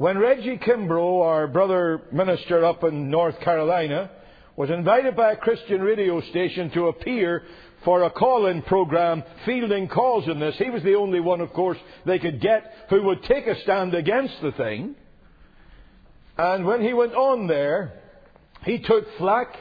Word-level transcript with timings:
When 0.00 0.16
Reggie 0.16 0.56
Kimbrough, 0.56 1.22
our 1.22 1.46
brother 1.46 2.00
minister 2.10 2.64
up 2.64 2.84
in 2.84 3.10
North 3.10 3.38
Carolina, 3.40 4.10
was 4.56 4.70
invited 4.70 5.14
by 5.14 5.32
a 5.32 5.36
Christian 5.36 5.82
radio 5.82 6.22
station 6.30 6.70
to 6.70 6.88
appear 6.88 7.42
for 7.84 8.04
a 8.04 8.10
call-in 8.10 8.62
program 8.62 9.22
fielding 9.44 9.88
calls 9.88 10.26
in 10.26 10.40
this, 10.40 10.54
he 10.56 10.70
was 10.70 10.82
the 10.84 10.94
only 10.94 11.20
one, 11.20 11.42
of 11.42 11.52
course, 11.52 11.76
they 12.06 12.18
could 12.18 12.40
get 12.40 12.86
who 12.88 13.02
would 13.02 13.22
take 13.24 13.46
a 13.46 13.60
stand 13.60 13.92
against 13.94 14.40
the 14.40 14.52
thing. 14.52 14.94
And 16.38 16.64
when 16.64 16.80
he 16.80 16.94
went 16.94 17.12
on 17.12 17.46
there, 17.46 18.00
he 18.64 18.78
took 18.78 19.04
flack 19.18 19.54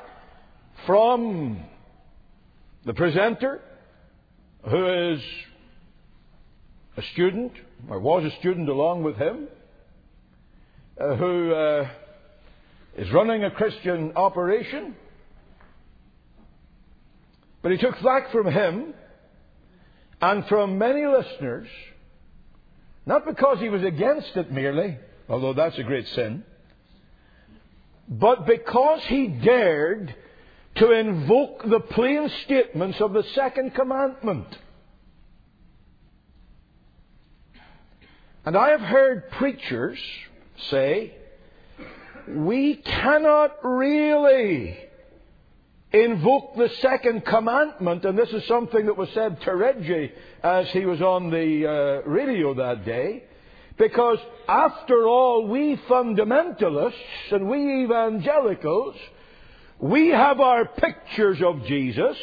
from 0.86 1.62
the 2.86 2.94
presenter, 2.94 3.60
who 4.70 5.12
is 5.12 5.20
a 6.96 7.02
student, 7.12 7.52
or 7.90 8.00
was 8.00 8.24
a 8.24 8.40
student 8.40 8.70
along 8.70 9.04
with 9.04 9.18
him, 9.18 9.50
uh, 11.00 11.16
who 11.16 11.54
uh, 11.54 11.90
is 12.98 13.10
running 13.12 13.44
a 13.44 13.52
Christian 13.52 14.14
operation. 14.16 14.96
But 17.62 17.72
he 17.72 17.78
took 17.78 17.98
flack 17.98 18.32
from 18.32 18.48
him 18.48 18.94
and 20.22 20.46
from 20.48 20.78
many 20.78 21.06
listeners, 21.06 21.68
not 23.06 23.26
because 23.26 23.60
he 23.60 23.70
was 23.70 23.84
against 23.84 24.36
it 24.36 24.52
merely, 24.52 24.98
although 25.30 25.54
that's 25.54 25.78
a 25.78 25.84
great 25.84 26.08
sin, 26.10 26.44
but 28.08 28.46
because 28.46 29.02
he 29.08 29.28
dared 29.28 30.14
to 30.76 30.92
invoke 30.92 31.64
the 31.64 31.80
plain 31.80 32.30
statements 32.46 33.00
of 33.00 33.14
the 33.14 33.24
second 33.36 33.74
commandment. 33.74 34.48
And 38.46 38.58
I 38.58 38.70
have 38.70 38.82
heard 38.82 39.30
preachers 39.32 40.00
say, 40.70 41.16
we 42.28 42.76
cannot 42.76 43.58
really 43.64 44.78
invoke 45.92 46.56
the 46.56 46.70
second 46.82 47.26
commandment, 47.26 48.06
and 48.06 48.18
this 48.18 48.30
is 48.30 48.46
something 48.48 48.86
that 48.86 48.96
was 48.96 49.10
said 49.14 49.42
to 49.42 49.56
Reggie 49.56 50.12
as 50.44 50.68
he 50.70 50.86
was 50.86 51.02
on 51.02 51.32
the 51.32 51.68
uh, 52.06 52.08
radio 52.08 52.54
that 52.54 52.86
day, 52.86 53.24
because 53.78 54.20
after 54.48 55.08
all, 55.08 55.48
we 55.48 55.78
fundamentalists 55.90 56.94
and 57.32 57.50
we 57.50 57.84
evangelicals, 57.84 58.96
we 59.80 60.10
have 60.10 60.40
our 60.40 60.66
pictures 60.66 61.42
of 61.42 61.66
Jesus, 61.66 62.18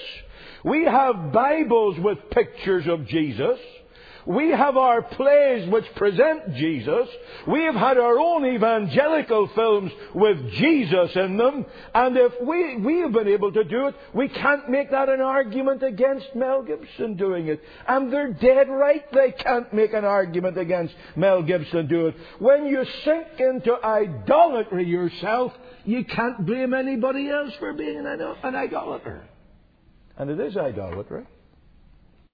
we 0.64 0.84
have 0.84 1.32
Bibles 1.32 1.98
with 1.98 2.18
pictures 2.30 2.86
of 2.86 3.06
Jesus, 3.08 3.58
we 4.26 4.50
have 4.50 4.76
our 4.76 5.02
plays 5.02 5.68
which 5.70 5.84
present 5.94 6.54
Jesus. 6.54 7.08
We 7.46 7.62
have 7.62 7.76
had 7.76 7.96
our 7.96 8.18
own 8.18 8.44
evangelical 8.44 9.48
films 9.54 9.92
with 10.14 10.50
Jesus 10.52 11.10
in 11.14 11.36
them. 11.36 11.64
And 11.94 12.16
if 12.16 12.32
we, 12.42 12.76
we 12.76 12.98
have 13.00 13.12
been 13.12 13.28
able 13.28 13.52
to 13.52 13.64
do 13.64 13.86
it, 13.86 13.94
we 14.12 14.28
can't 14.28 14.68
make 14.68 14.90
that 14.90 15.08
an 15.08 15.20
argument 15.20 15.82
against 15.82 16.34
Mel 16.34 16.62
Gibson 16.62 17.16
doing 17.16 17.46
it. 17.46 17.62
And 17.86 18.12
they're 18.12 18.32
dead 18.32 18.68
right 18.68 19.04
they 19.12 19.32
can't 19.32 19.72
make 19.72 19.92
an 19.92 20.04
argument 20.04 20.58
against 20.58 20.94
Mel 21.14 21.42
Gibson 21.42 21.86
doing 21.86 22.08
it. 22.08 22.16
When 22.40 22.66
you 22.66 22.84
sink 23.04 23.26
into 23.38 23.74
idolatry 23.82 24.86
yourself, 24.86 25.52
you 25.84 26.04
can't 26.04 26.44
blame 26.44 26.74
anybody 26.74 27.30
else 27.30 27.52
for 27.60 27.72
being 27.72 27.98
an, 27.98 28.06
an 28.06 28.56
idolater. 28.56 29.24
And 30.18 30.30
it 30.30 30.40
is 30.40 30.56
idolatry. 30.56 31.24